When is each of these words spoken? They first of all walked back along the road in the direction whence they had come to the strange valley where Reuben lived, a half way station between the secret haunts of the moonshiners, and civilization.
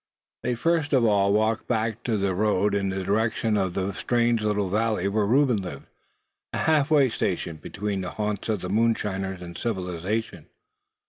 They 0.41 0.55
first 0.55 0.93
of 0.93 1.05
all 1.05 1.31
walked 1.31 1.67
back 1.67 1.99
along 2.07 2.21
the 2.21 2.33
road 2.33 2.73
in 2.73 2.89
the 2.89 3.03
direction 3.03 3.53
whence 3.53 3.75
they 3.75 3.81
had 3.81 3.87
come 3.89 3.91
to 3.91 3.91
the 3.93 3.99
strange 3.99 4.41
valley 4.41 5.07
where 5.07 5.27
Reuben 5.27 5.61
lived, 5.61 5.85
a 6.53 6.57
half 6.57 6.89
way 6.89 7.07
station 7.07 7.57
between 7.57 8.01
the 8.01 8.09
secret 8.09 8.23
haunts 8.25 8.49
of 8.49 8.61
the 8.61 8.69
moonshiners, 8.69 9.43
and 9.43 9.55
civilization. 9.55 10.47